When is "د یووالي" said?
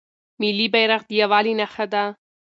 1.07-1.53